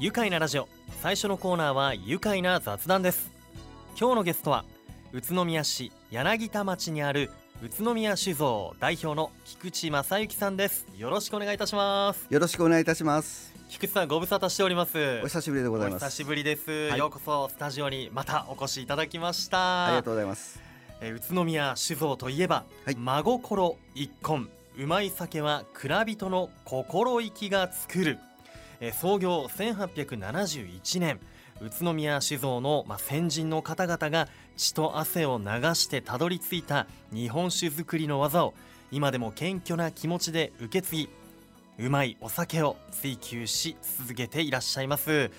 [0.00, 0.68] 愉快なラジオ。
[1.00, 3.30] 最初のコーナーは愉快な雑談です。
[3.98, 4.64] 今日のゲストは
[5.12, 7.30] 宇都宮市柳田町にある
[7.62, 10.84] 宇都宮酒造代表の菊池正幸さんです。
[10.98, 12.26] よろしくお願いいたします。
[12.28, 13.54] よろしくお願いいたします。
[13.68, 15.20] 菊池さんご無沙汰しております。
[15.22, 16.02] お久しぶりでございます。
[16.02, 16.98] お久しぶりです、はい。
[16.98, 19.86] ようこそスタジオにまたお越しいただきました。
[19.86, 20.60] ありがとうございます。
[21.02, 22.96] えー宇都宮酒造といえば、はい。
[22.96, 28.18] 真心一献うまい酒は蔵人の心意気が作る、
[28.80, 31.20] え創業1871年。
[31.60, 38.54] 宇都宮酒造の、先人の方々が血と汗を流してたどり着いた日本酒造りの技を。
[38.90, 41.08] 今でも謙虚な気持ちで受け継ぎ
[41.78, 45.30] うまいお酒を追求し続けていらっしゃいます。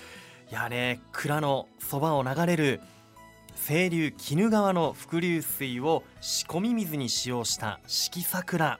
[0.52, 2.82] いやね蔵のそばを流れる
[3.66, 8.80] 清流鬼怒川の伏流水を仕込み水に使用した四季桜。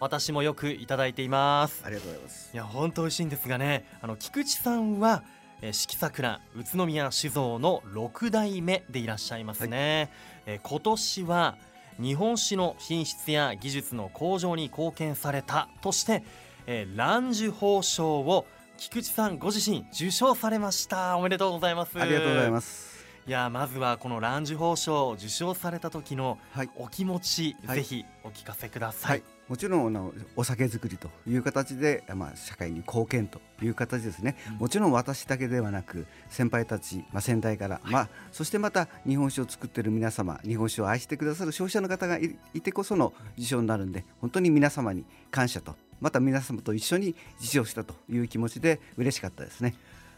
[0.00, 1.82] 私もよくいただいています。
[1.84, 2.50] ありがとうございます。
[2.54, 5.22] いや本当美味しいんですがねあの菊池さんは
[5.60, 10.10] えー四季桜宇都宮酒造の6代目でいらっしゃいますね、
[10.46, 11.56] えー今年は
[12.00, 16.22] 日本酒の品質や技術の向上に貢献されたとして、
[16.66, 21.16] えー、蘭寿宝賞を菊池さんご自身受賞されました。
[21.16, 22.00] おめでとうございます。
[22.00, 23.04] ありがとうございます。
[23.26, 26.70] いやまずはこの蘭寿宝賞を受賞された時のはい。
[26.76, 27.78] お気持ち、はい。
[27.78, 34.56] ぜひお聞かせくださ、はいい、もちろんあのお酒作りという形で、まあ、社会に貢献という形ですね、うん。
[34.58, 49.74] もちろん私だけではなく先輩たち、まあ、先代から、まあ、そしてまた日本酒を作っている皆様日本酒を愛してくださる消費者の方がいいてこその受賞になるんで本当に皆様に感謝とまた皆様と一緒に受賞したという気持ちで嬉しかったですね。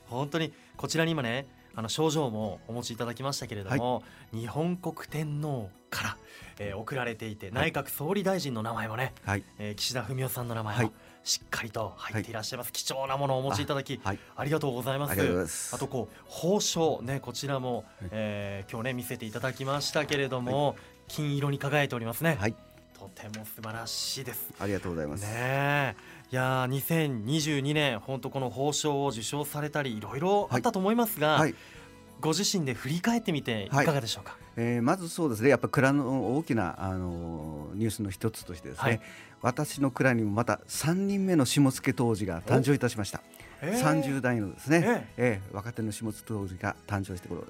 [0.09, 6.17] 本当にこちらに今ねあの賞状もお持ちいただきましたけれども、日本国天皇から、
[6.59, 7.73] えー贈られていて、はい。
[7.73, 10.93] 内閣総理大臣の名前もね、はい、えー岸田文雄さんの名前もはい。
[11.23, 15.09] しっかりと入っていらっしゃいます、貴重なものをお持ちいただきあ,、はい、りがとうございま
[15.47, 15.75] す。
[15.75, 17.85] あとこう宝章ねこちらも、はい。
[18.11, 20.77] えー今日ね見せていただきましたけれども、
[21.09, 22.55] 金色に輝いておりますね、はい、
[22.99, 24.49] とても素晴らしいです。
[24.59, 25.21] ありがとうございます。
[25.23, 25.95] ねえ
[26.33, 31.55] いやー2022年本当この宝章を受賞されたりいろいろあったと思いますが、はい、
[32.21, 33.69] ご自身で振り返ってみてい。
[33.69, 35.49] かがでしょうか、えーまずそうですね。
[35.49, 39.01] やっぱ蔵の大きな、あのーニュースの一つとしてですね、はい。
[39.43, 43.23] 私の蔵にもまた3人目の下野当時が誕生いたしました、
[43.61, 44.03] えー。
[44.03, 45.53] 30代のですね、ええ。
[45.53, 47.45] ー若手の下野当時が誕生してころ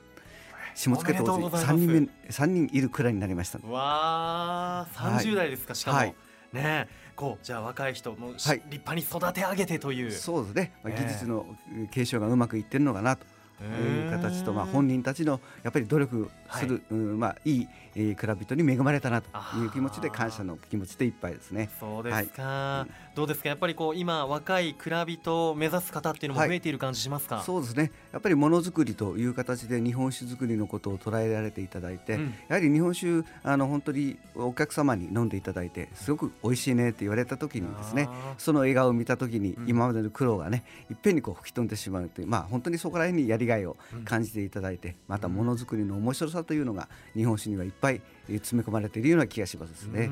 [0.75, 1.67] 下野当時うございます。
[1.67, 3.59] 3人目三人いる蔵になりました。
[3.59, 6.15] わあ30代ですか、しかも、はい。
[6.55, 6.89] ねえ
[7.21, 8.63] こうじゃあ若い人もし、はい。
[8.71, 10.11] 立派に育て上げてという。
[10.11, 11.03] そうですね、まあ、ええ。
[11.05, 11.45] 技術の
[11.91, 13.27] 継承がうまくいってるのかなと
[13.63, 21.69] いう形と、まあ、本人たちのやっぱり努力する、うんまあ、いい、えー蔵人に恵まれたなという気持ちで感謝の気持ちでいっぱいですね。
[21.79, 23.51] そうですか、いどうですか？
[23.51, 26.49] やっぱりこう今若い蔵人を目指す方っていうのもはい。
[26.49, 27.93] 増えている感じしますか、そうですね。
[28.13, 32.35] やっぱりものづくりという形で日本酒作りのことを捉えられていただいて、うん。
[32.49, 38.09] やはり日本酒あの本当にお客様に飲んでいただいてすごく美味しいねって言われた時にですね
[38.39, 39.69] その笑顔を見た時にうん。
[39.69, 44.05] 今までの苦労がねいっぺんにこう吹き飛んでしまうというまあ本当にそこら辺にやりがいをうん。
[44.05, 48.01] 感じていただいてまたものづくりの面白さというのが日本酒にはいっぱい
[48.31, 50.09] えー詰め込まれているような気がしますね。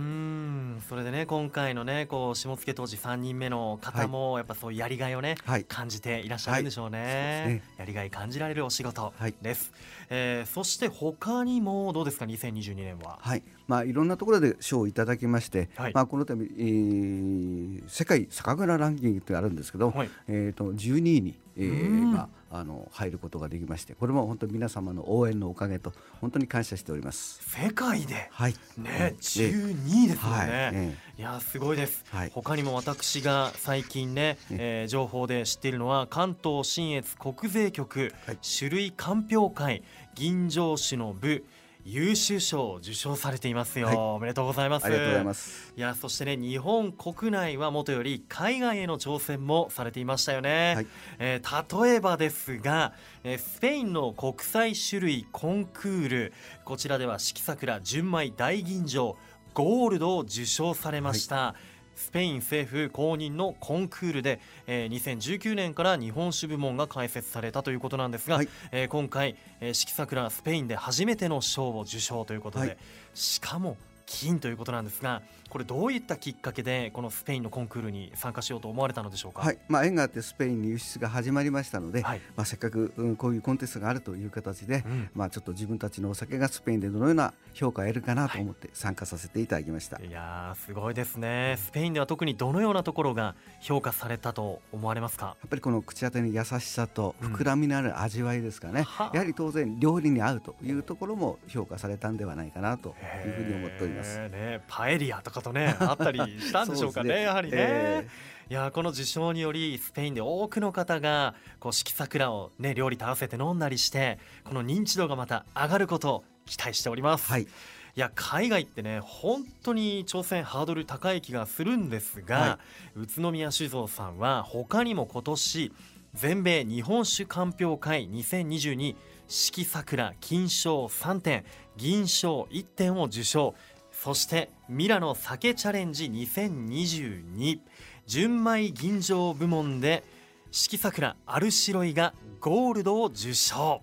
[0.78, 5.64] んそれでね今回のねこう下野当時3人目の方もやっぱそういうやりがいをね、はい。
[5.64, 7.54] 感じていらっしゃるんでしょうね,、はい。
[7.54, 7.62] ね。
[7.76, 9.34] やりがい感じられるお仕事はい。
[9.42, 9.72] です、
[10.10, 13.18] えーそして他にもどうですか？2022年は。
[13.20, 15.92] はい、まあいろんなところで賞をいただきまして、はい。
[15.94, 20.10] まあこの度、えー世界酒蔵ランキングってあるんですけど、はい。
[20.28, 22.12] えっ、と12位に、えーうん。
[22.12, 27.42] まああの入ることができまして、これも本当に皆様の応援のおかげと本当に感謝しております。
[27.60, 28.28] 世界で？
[28.30, 28.52] はい。
[28.78, 30.48] ねえ12位ですよね、はい。
[30.72, 32.30] えいやーすごいです、はい。
[32.32, 38.38] 他にも私が最近ね、えー情報で知っているのは関東信越国税局、はい。
[38.40, 39.82] 種類鑑評会
[40.14, 41.44] 銀城酒の部
[41.84, 43.96] 優秀賞を受賞されていますよ、はい。
[43.96, 44.86] おめでとうございます。
[44.86, 45.72] ありがとうございます。
[45.76, 50.86] いやそしてね日本国内はもとより海外への挑戦もされていましたよね、はい。
[51.18, 52.92] えー例えばですが、
[53.24, 56.32] えースペインの国際種類コンクール
[56.64, 59.16] こちらでは四季桜純米大吟醸
[59.54, 61.54] ゴールドを受賞されました、
[61.96, 68.48] スペイン政府公認のコンクールで、えー2019年から日本酒部門が開設されたということなんですが、はい。
[68.70, 72.76] えー今回、えー四季桜スペインで初めての賞を受賞ということで、はい。
[73.14, 73.76] しかも
[74.08, 79.42] 金ということなんですがこれどういったきっかけでこのスペインのコンクールに参加しようと思われたのでしょうか？
[79.42, 79.58] はい。
[79.68, 82.20] まあ、縁があってスペインに輸出が始まりましたので、はい。
[82.36, 85.10] まあ、せっかく、うん、こういうコンテストがあるという形で、うん。
[85.14, 89.98] まあ、ちょっと自分たちのお酒がスペインでどのような評価を得るかなと思って参加させていただきました。
[90.02, 90.10] い。
[90.10, 91.56] やーすごいですね。
[91.58, 95.36] スペインでは特にどのようなところが評価されたと思われますか？
[95.40, 99.10] やっぱりこの口当てに優しさとうん膨らみのある味わいですかね、はあ。
[99.14, 102.94] やはり当然料理に合うというところも評価されたんではないかなと
[103.24, 103.97] いうふうに思っております。
[103.98, 107.22] へーね、パエリアとかとね あったりしたんでしょうかねね。
[107.22, 108.08] やはりね、え
[108.50, 117.46] いやーこの受賞によりスペインで多くの方がこう四季桜をね料理と合わせて飲んだりしてこの認知度がまた上がることを期待しております、はい、い
[117.94, 122.58] や海外ってね本当に挑戦ハードル高い気がするんですが、は
[122.94, 125.72] 宇都宮酒造さんは他にも今年
[126.14, 128.96] 全米日本酒鑑評会2022
[129.28, 131.44] 四季桜金賞3点
[131.76, 133.54] 銀賞1点を受賞
[134.02, 137.58] そしてミラノ酒チャレンジ2022
[138.06, 140.04] 純米吟醸部門で
[140.52, 143.82] 四季桜アルシロイがゴールドを受賞。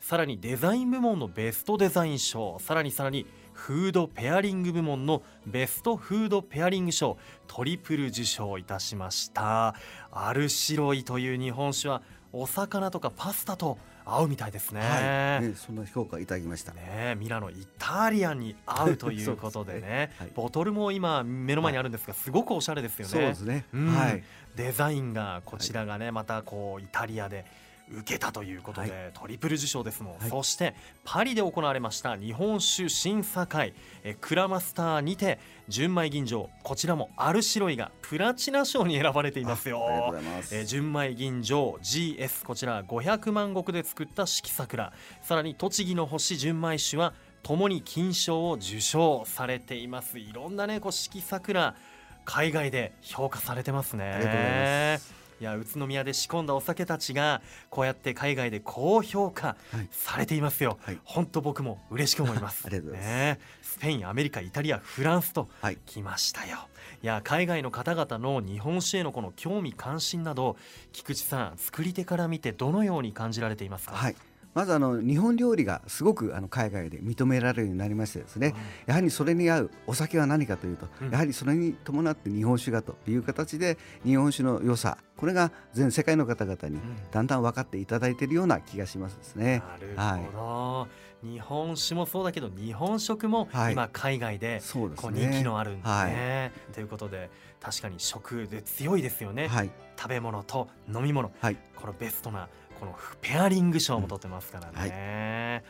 [0.00, 2.58] さらにデザイン部門のベストデザイン賞。
[2.58, 7.16] さらにさらにフードペアリング部門のベストフードペアリング賞。
[7.46, 9.76] トリプル受賞いたしました。
[10.10, 16.72] アルシロイという日本酒はお魚とかパスタと合うみたいですね,、はい、ねそんな評価いただきました。
[16.72, 19.80] ねミラノイタリアンに合うということでね。
[19.82, 20.10] ね。
[20.18, 20.30] はい。
[20.34, 23.10] ボトルも今目の前にあるんですがすごくおしゃれですよね。
[23.10, 23.66] そうですね。
[23.72, 23.94] うん。
[23.94, 24.22] はい。
[24.56, 27.44] デザインがこちらがね、またこうイタリアで
[27.92, 30.30] 受けたということで、はトリプル受賞ですもん、はい。
[30.30, 30.74] そして
[31.04, 33.74] パリで行われました日本酒審査会。
[34.04, 40.14] え Kura Master にて純米吟醸こちらもアルシロイがプラチナ賞に選ばれていますよ。
[40.50, 44.92] えー純米吟醸 GS こちら500万石で作った四季桜。
[45.22, 47.12] さらに栃木の星純米酒は
[47.42, 50.18] ともに金賞を受賞されています。
[50.18, 51.74] いろんなねこう四季桜
[52.24, 54.04] 海外で評価されてますね。
[54.04, 59.88] ありがとうございますいや宇都宮で仕込んだお酒たちがこうやって海外で高評価はい。
[59.90, 60.98] されていますよ、はい。
[61.02, 62.62] 本当僕も嬉しく思います。
[62.64, 63.10] ありがとうございます。
[63.10, 63.40] ね。
[63.60, 65.78] スペインアメリカイタリアフランスとはい。
[65.84, 66.68] 来ましたよ。
[67.02, 70.56] いや海外の方々の日本酒へのこの興味関心など
[70.92, 73.96] 菊池さん作り手から見てどのように感じられていますか？
[73.96, 74.16] はい。
[74.54, 78.54] まずあの日本料理がすごくあの海外で認められるようになりましてですね、
[78.86, 81.10] やはりそれに合うお酒は何かというと、うん。
[81.10, 86.82] やはりそれに伴って日本酒がという形で日本酒の良さこれが全世界の方々にうん。
[87.10, 89.62] だんだん分かっていただいているような気がしますですね。
[89.96, 90.86] なるほ
[91.22, 93.72] ど、日本酒もそうだけど日本食もはい。
[93.72, 95.42] 今海外でこう人気ね。
[95.42, 99.70] のあるんですね、ということで確かに食で強いですよね、はい。
[99.96, 101.32] 食べ物と飲み物。
[101.40, 101.56] はい。
[101.76, 102.48] このベストな
[102.82, 104.90] このペアリング賞も取ってますからね、うんはい。
[104.92, 105.62] え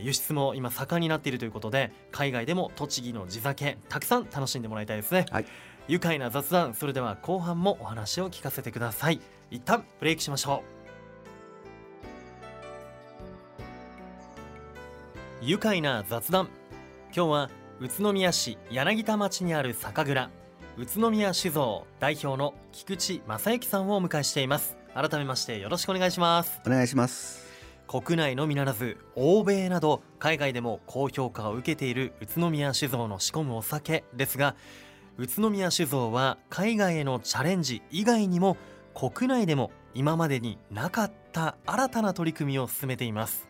[0.00, 5.46] ー輸出も今盛んになっているということで海外でも栃木の地酒たくさん楽しんでもらいたいですね、はい。
[5.86, 9.20] 愉快な雑談それでは後半もお話を聞かせてください。
[9.50, 10.62] 一旦ブレイクしましょ
[15.42, 15.44] う。
[15.44, 16.48] 愉快な雑談。
[17.14, 17.50] 今日は
[17.80, 20.30] 宇都宮市柳田町にある酒蔵
[20.78, 26.58] 宇都宮酒造代表の菊池正幸さんをお迎えしています改めましてよろしくお願いします。
[26.66, 27.44] お願いします。
[27.86, 34.56] 国内のみならず欧米など海外でも高評価を受けている宇都宮酒造の仕込むお酒ですが
[35.18, 38.56] 宇都宮酒造は海外へのチャレンジ以外にも
[38.94, 43.46] 国内でも今までになかった新たな取り組みを進めています。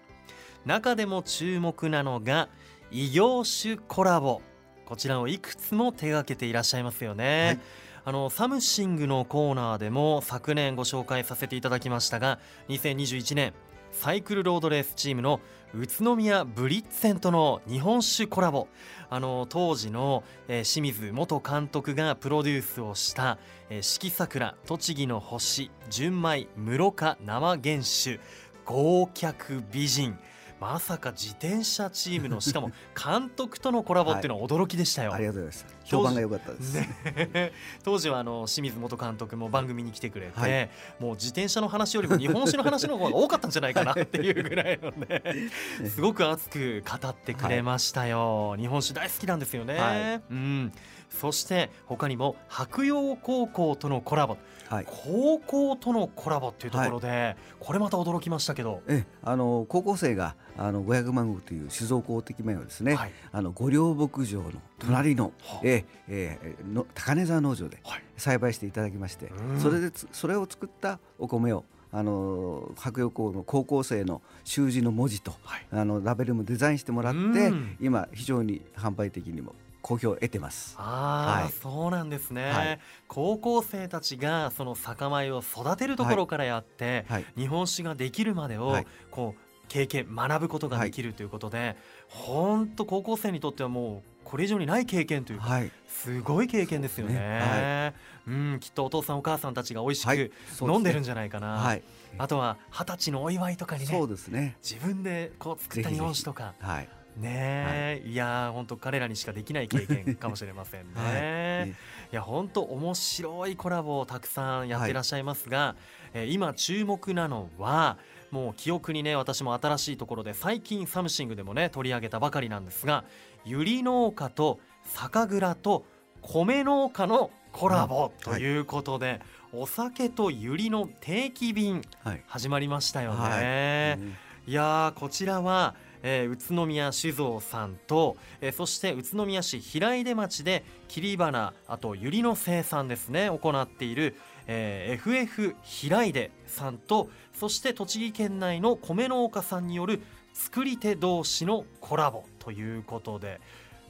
[0.65, 2.49] 中でも注目なのが
[2.91, 4.43] 異業種コラボ。
[4.85, 12.39] こちらをいくつも手掛けていらっしゃいますよね、はいあのサムシングのコーナーでも昨年ご紹介させていただきましたが
[12.69, 13.53] 2021年
[13.91, 15.41] サイクルロードレースチームの
[15.75, 18.69] 宇都宮ブリッツェンとの日本酒コラボ
[19.11, 23.39] あの当時の、えー清水元監督がプロデュースをした
[23.71, 28.21] 「えー四季桜栃木の星純米室賀生原酒
[28.65, 30.17] 豪脚美人」
[30.61, 35.13] まさか自転車チームのしかも 監督とのコラボっていうのは驚きでしたよ。
[35.13, 35.76] ありがとうございました。
[35.87, 36.75] 評判が良かったです。
[36.75, 37.53] ね、
[37.85, 40.71] 当時はあの清水元監督も番組に来てくれて、はい。
[40.99, 45.23] もう自転車の話よりも日本酒の話の方が多かったんじゃないかなっていうぐらいのね。
[45.89, 50.23] すごく熱く語ってくれましたよ、日本酒大好きなんですよね、はい。
[50.31, 50.73] うん、
[51.09, 54.37] そして他にも白洋高校とのコラボ。
[54.69, 54.87] はい。
[54.87, 63.13] 高校とのコラボっていうところで、これまた驚きましたけど、えあの高校生があの500万石という酒造公的名をですね、はい。
[63.33, 65.76] あの五稜牧場の隣の、はあえ
[66.09, 68.03] ええの高根沢農場ではい。
[68.17, 69.61] 栽培していただきまして、うん。
[69.61, 75.67] それでつそれを作ったお米をあの白洋高の高校生の習字の文字とはい。
[75.71, 77.77] あのラベルもデザインしてもらって、うん。
[77.81, 80.75] 今非常に販売的にも好評を得てます。
[80.79, 81.53] ああ、はい。
[81.53, 82.81] そうなんですね、はい。
[83.07, 88.87] 高校生たちがその酒米を育てるところからやって、はい、日本酒ができるまでを、はい。
[89.11, 91.77] こう経験学ぶことができるということで、
[92.09, 97.15] 本当高校生にとってはもうこれ以上にない経験というか、はい、すごい経験ですよね。
[97.15, 97.95] そうですね。
[98.27, 100.17] うんきっとお父さんお母さんたちが美味しはい。
[100.17, 100.75] くそうですね。
[100.75, 101.83] 飲んでるんじゃないかな、はい、
[102.19, 103.87] あとは二十歳のお祝いとかにね。
[103.87, 104.57] そうですね。
[104.61, 106.55] 自分でこう作った日本酒とか。
[106.59, 111.61] はい、ねえ、い、やー本当彼らにしかできない経験かもしれませんね。
[111.63, 111.71] はい。
[111.71, 111.75] い、
[112.11, 115.77] や本当面白いコラボをたくさんやっていらっしゃいますが、
[116.15, 117.99] えー今注目なのは
[118.31, 123.05] もう記憶にね私も新しいところで最近サムシングでもね取り上げたばかりなんですが
[123.47, 125.85] ゆり農家と酒蔵と
[126.21, 129.21] 米農家のコラボということで、
[129.53, 133.97] お酒とゆりの定期便はい、始まりましたよね。
[133.97, 134.03] はい。
[134.03, 134.15] うん
[134.49, 135.75] いやーこちらは、
[136.05, 144.15] えー宇都宮酒造さんと、えーそして宇都宮市平出町で切り花あとユリの生産ですね行っている、
[144.47, 150.01] えー FF 平出さんとそして栃木県内の米農家さんによる
[150.33, 153.41] 作り手同士のコラボということで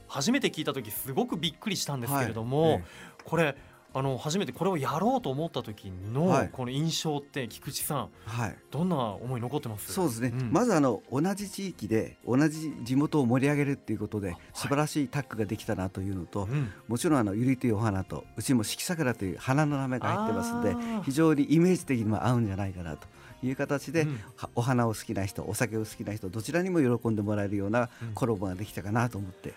[0.07, 2.83] 初めて聞いた時すごくびっくりしたんですけれども、はい
[3.27, 3.57] これ
[3.97, 6.49] あの初めてこれをやろうと思った時のはい。
[6.51, 9.91] この印象って菊池さんはい、どんな思い残ってます？
[9.91, 10.51] そうですね、ん。
[10.51, 14.37] まずあの同じ地域で同じ地元を盛り上げるっていうことではい。
[14.53, 16.71] 素晴らしいタッグができたなというのと、うん。
[16.87, 23.07] もちろんあのゆりというお花とうちも四季桜という花の名前が入ってますので非常にイメージ的にも合うんじゃないかなと
[23.41, 24.19] いう形で、うん。
[24.35, 28.13] はお花を好きな人お酒を好きな人どちらにも喜んでもらえるようなうん。
[28.13, 29.49] コラボができたかなと思って、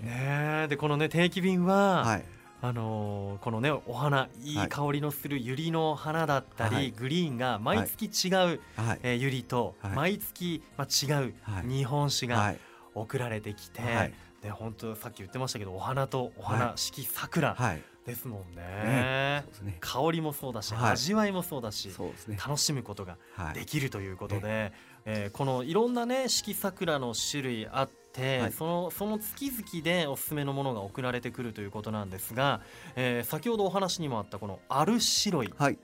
[0.00, 0.66] ねえ。
[0.68, 2.24] でこのね定期便は、はい
[2.66, 4.68] あのーこのねお花いいはい。
[4.68, 6.90] 香りのするユリの花だったり、はい。
[6.92, 8.60] グリーンが毎月違う、はい。
[9.02, 9.92] えーユリと、はい。
[9.92, 11.68] 毎月、まあ、違うはい。
[11.68, 12.58] 日本酒がはい。
[12.94, 14.14] 送られてきて、はい。
[14.42, 16.72] で本当さっき言ってましたけどお花とお花、はい。
[16.76, 17.82] 四季桜はい。
[18.06, 18.62] ですもんね。
[18.62, 19.44] ね。
[19.62, 19.76] ね。
[19.80, 20.92] 香りもそうだし、はい。
[20.92, 21.94] 味わいもそうだしね。
[22.36, 23.54] 楽しむことがはい。
[23.54, 24.72] できるということで、
[25.04, 28.52] えーこのいろんなね四季桜の種類あって、はい。
[28.52, 32.60] そのその月々でおすすめのものが送られてくるということなんですが、
[32.96, 35.78] えー先ほどお話にもあったこのアルシロイはい。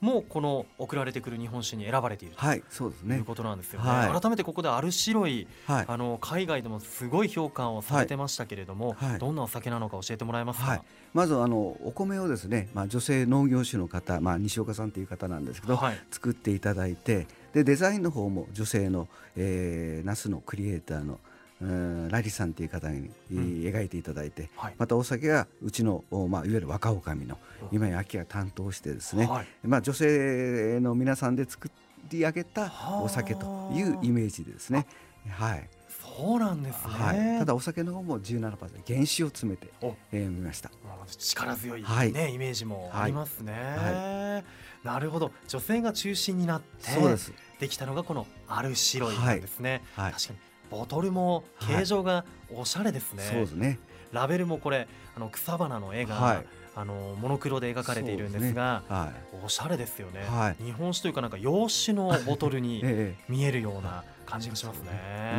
[0.00, 3.16] もこの送られてくる日本酒に選ばれているはいそうですね。
[3.16, 3.88] ということなんですよね。
[3.90, 4.20] はい。
[4.20, 5.84] 改めてここでアルシロイはい。
[5.88, 10.66] あの海外でもすごい評価をされてましたけれども、どんなお酒なのか教えてもらえますか？
[10.66, 10.82] はい。
[11.14, 15.98] まずあのお米をですね、まあ、女性農業種の方、まあ、西岡さんという方なんですけど、はい。
[16.12, 21.18] 作っていただいてでデザインの方も女性の、えー、ナスのクリエイターの
[21.60, 24.74] うんラリさんという方に、えー描いていただいてはい。
[24.78, 27.76] またお酒はうちの、おまあ、いわゆる若女将のうん。
[27.76, 29.46] 今井明が担当してですね、はい。
[29.64, 31.70] まあ、女性の皆さんで作
[32.10, 32.72] り上げた
[33.02, 34.86] お酒というイメージでですね。
[35.28, 35.68] はい。
[36.16, 36.80] そうなんですね。
[36.84, 38.50] はい、ただお酒の方も17%
[38.86, 39.94] 原酒を詰めて、お。
[40.12, 40.70] えー、みました。
[40.84, 42.10] まあ力強い、ねはい。
[42.10, 44.42] イメージもありますね、は
[44.84, 45.32] なるほど。
[45.48, 47.32] 女性が中心になってそうです。
[47.58, 53.78] できたのがこのアルシロイなんですね、はい、確かにボトルも形状がおしゃれですね、そうですね。
[54.12, 56.46] ラベルもこれあの草花の絵が、はい。
[56.78, 59.12] あのモノクロで描かれているんですがは
[59.44, 60.64] おしゃれですよね、はい。
[60.64, 62.62] 日本酒というかなんか洋酒のボトルい。
[62.62, 63.24] に ええ。
[63.28, 64.90] 見えるような感じがしますね。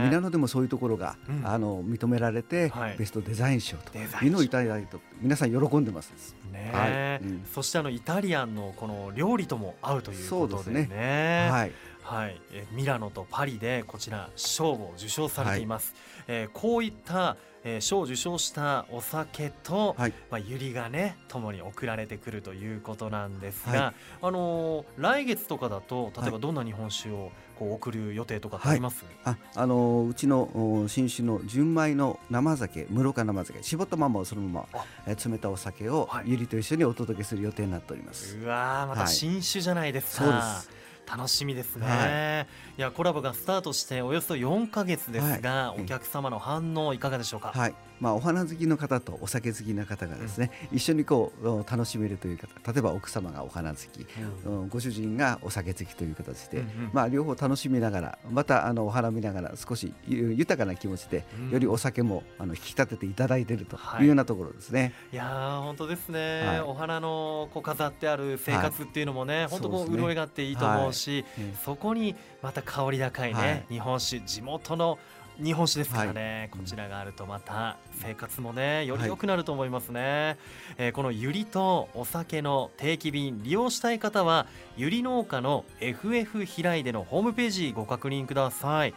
[0.03, 1.47] 皆野でもそういうところが、うん。
[1.47, 2.97] あの認められて、はい。
[2.97, 6.11] ベストデザイン賞というのをいただいて皆さん喜んでます。
[6.51, 6.87] ねは
[7.21, 7.25] い。
[7.25, 7.45] うん。
[7.53, 11.71] そしてあのイタリアンのこの料理とも合うということでそうねですはい。
[12.09, 15.93] はい、えミラノとパリでこちら賞を受賞されています、
[16.27, 20.13] えーこういった、えー賞を受賞したお酒と、はい。
[20.31, 26.41] まあ、ゆりがねともに送られてくるということなんですが、はあのー来月とかだと例えばはい。
[26.41, 30.49] どんな日本酒をこう送る予定とかあります、あ、あのうちの
[30.83, 34.85] お新酒の純米の生酒、室岡生酒、絞ったままをそのままあ。
[35.05, 36.31] えー冷たお酒をはい。
[36.31, 38.37] ゆりと一緒にお届けする予定になっております。
[38.37, 39.09] うわーまたはい。
[39.09, 40.78] 新酒じゃないですか、そうです
[41.09, 42.45] 楽しみですね、、は
[42.77, 42.81] い。
[42.81, 45.81] やコラボがスタートしておよそ4か月ですが、はい。
[45.81, 54.07] お客様の反応いかがでしょうか、はい、まあ、お花好きの方とお酒好きな方がですね、一緒にこうお楽しめるという方例えば奥様がお花好き、
[54.45, 54.61] うん。
[54.61, 56.89] うんご主人がお酒好きという形で、うんうん。
[56.93, 61.49] まあ、両方楽しみながらまたあのお花見ながら少しゆ豊かな気持ちで、うん。
[61.51, 64.01] よりお酒もあの引き立てていただいているとはい。
[64.01, 64.93] いうようなところですね。
[65.11, 66.61] いやー本当ですね、はい。
[66.61, 71.53] お花のこう飾ってある生活っていうのもね、本当こそう潤いがあっていいと思うし、え。
[71.63, 73.65] そこにまた香り高いね、はい。
[73.69, 74.97] 日本酒地元の
[75.41, 76.59] 日本酒ですからね、はい。
[76.59, 80.37] こちらがあるとまた生活もねより良くなると思いますね、
[80.77, 88.93] えーこのゆりとお酒の定期便利用したい方はゆり農家の FF 平井でのホームページご確認ください。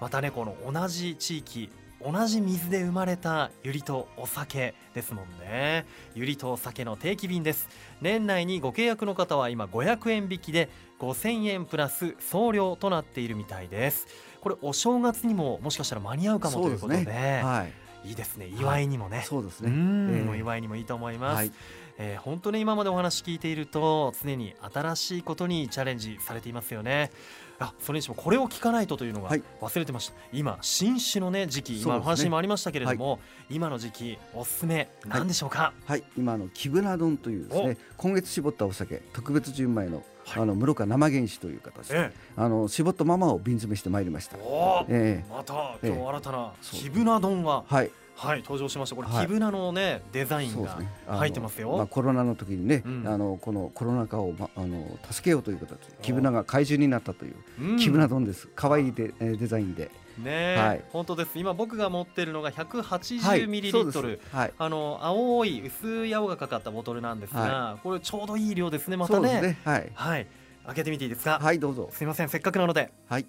[0.00, 1.70] またねこの同じ地域
[2.04, 5.86] 同じ水で生まれたユリとお酒ですもんね。
[6.14, 7.68] ユリとお酒の定期便です。
[8.00, 10.68] 年内にご契約の方は今500円引きで
[11.00, 14.06] 5000円プラス送料となっているみたいです
[14.40, 17.04] これお正月にももしかしたら間に合うかもということで。
[17.04, 17.42] ね。
[17.44, 17.64] は
[18.04, 18.08] い。
[18.08, 18.46] いいですね。
[18.46, 19.70] 祝いにもね、そうですね。
[19.70, 21.52] うん、ええお祝いにもいいと思います、はい。
[21.98, 27.10] えー本当に今までお話聞いていると常に新しいことにチャレンジされていますよね
[27.60, 29.42] あそれにしてもこれを聞かないとというのがはい。
[29.60, 33.18] 忘れてました、今新酒のね時期今お話にもありましたけれども、
[33.50, 40.42] 今の時期おすすめ何でしょうか、はい、今あのキブナ丼というですね今月絞ったお酒特別純米の、はい。
[40.42, 44.36] あの室賀生原酒という形でえあの絞ったままを瓶詰めしてまいりました。
[44.36, 44.84] え、おー。
[44.88, 45.32] ええ。
[45.32, 46.80] また今日新たなそう。
[46.80, 48.40] キブナ丼がはいはい。
[48.40, 48.96] 登場しました。
[48.96, 49.26] これ、はい。
[49.26, 53.04] キブナのねデザインが入ってますよ、まあ、コロナの時にね、うん。
[53.06, 57.76] あのこのコロナ禍を、ま、あの助けようという形でキブナが怪獣になったという、うん。
[57.78, 58.48] キブナ丼です。
[58.56, 59.90] 可愛いデえーデザインで。
[60.18, 60.84] ねえ、はい。
[60.90, 61.30] 本当です。
[61.36, 62.66] 今僕が持ってるのがはい。
[62.66, 69.40] 180ミリリットル、あの青い薄い青がかかったボトルなんですが、はこれちょうどいい量ですねまたね。
[69.40, 69.58] ね。
[69.64, 69.92] はい。
[69.94, 70.26] はい。
[70.66, 71.88] 開けてみていいですか、はいどうぞ。
[71.92, 72.28] すみません。
[72.28, 72.90] せっかくなので。
[73.08, 73.26] はい。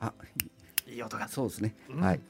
[0.00, 0.12] あ
[0.86, 1.26] いい音が。
[1.28, 2.00] そうですね、うん。
[2.00, 2.20] はい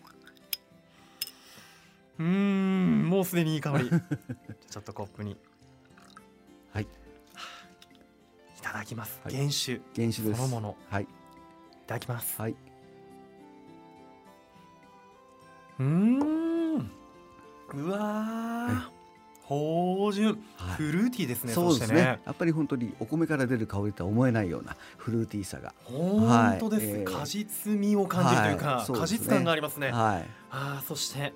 [2.18, 3.90] うーんもうすでにいい香り。
[4.68, 5.36] ちょっとコップに。
[6.72, 6.82] はい。
[6.82, 6.86] い
[8.60, 9.34] ただきます、はい。
[9.36, 9.74] 原酒。
[9.74, 10.40] い原酒です。
[10.40, 10.76] そのもの。
[10.90, 11.06] はい。
[11.88, 12.40] ただきます。
[12.40, 12.54] はい、
[15.80, 16.90] うーん。
[17.74, 18.98] うわー。
[19.42, 20.38] 芳醇。
[20.56, 20.76] はい。
[20.76, 21.98] フルーティーですねそうですね。
[21.98, 22.20] ね。
[22.26, 25.72] やっぱり本当にお米から出る香りとは思えないようなフルーティーさが。
[25.84, 27.18] 本当です、はいえー。
[27.20, 28.86] 果実味を感じるというか、はい。
[28.86, 29.18] そうですね。
[29.18, 30.26] 果実感がありますね、はい。
[30.50, 31.32] あーそして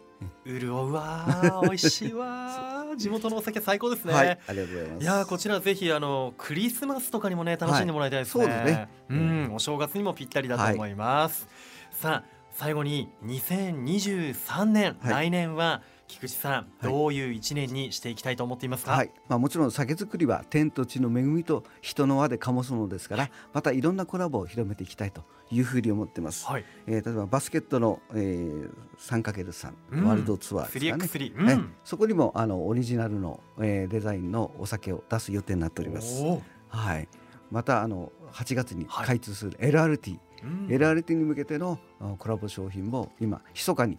[0.47, 2.97] 潤うわー美味しいわー。
[2.97, 5.02] 地元のお酒最高ですね、はいありがとうございます。
[5.02, 8.45] いやーこちらぜひあのクリスマスとかにもね楽しんでもらいたいですね。
[8.45, 8.88] はいそうですね。
[9.11, 11.49] うん、お正月にもぴったりだと思います。
[11.91, 15.29] さあ最後に2023年、はい。
[15.29, 16.64] 来年は菊池さん、はい。
[16.83, 18.92] どういう一年にしていきたいと思っていますか？
[18.92, 19.11] はい。
[19.28, 26.64] まあ、もちろん酒造りは天と地の恵みと人の輪で醸すのですからまたいろんなコラボを広めていきたいというふうに思ってます、はい。
[26.87, 30.04] えー例えばバスケットの、えー、3×3 うん。
[30.04, 31.50] ワールドツアーですかね、3x3、うん。
[31.50, 36.23] えそこにもあのオリジナルの、えーデザインのお酒を出す予定になっております。
[36.69, 37.09] はい、
[37.50, 39.07] またあの8月にはい。
[39.07, 43.98] 開通する LRT、うん、LRT に向けてのあコラボ商品も今密かに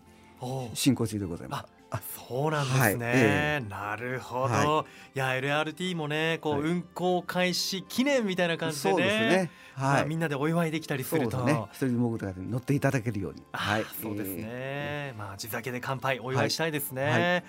[0.73, 1.72] 進行中でございます。
[2.27, 5.19] そうなんですね、はいえなるほど、、はい。
[5.19, 6.61] や LRT もねこう、はい。
[6.61, 9.51] 運行開始記念みたいな感じでね。
[9.75, 9.93] はい。
[9.93, 11.69] まあみんなでお祝いできたりすると。
[11.73, 13.43] 一人もぐとかで乗っていただけるように。
[13.51, 13.81] は、はい。
[13.81, 13.85] い。
[14.01, 17.43] そうですね、えまあ地酒で乾杯お祝いしたいですね、はい。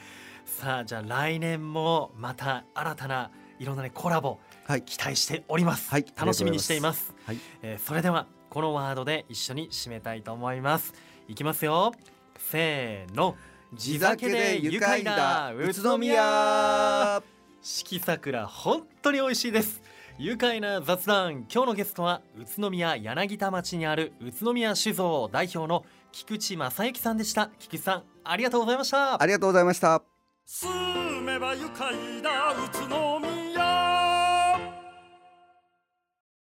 [0.44, 4.82] さあじゃあ来年もまた新たないろんなねコラボーはい。
[4.82, 6.06] 期待しております、はい。
[6.16, 7.14] 楽しみにしています。
[7.24, 7.38] はい。
[7.62, 10.92] えーそれではこのワードで一緒に締めたいと思います。
[11.26, 11.92] いきますよ。
[12.38, 13.36] せーの
[13.76, 17.22] 地酒で愉快だ宇都宮。
[17.62, 19.82] 四季桜本当に美味しいです。
[20.18, 21.46] 愉快な雑談。
[21.52, 27.50] 今日のゲストは宇都宮柳田町にある宇都宮酒造代表の菊池正幸さんでした。
[27.58, 29.20] 菊池さんありがとうございました。
[29.20, 30.02] ありがとうございました。
[30.46, 30.70] 住
[31.22, 33.33] めば愉快だ宇都宮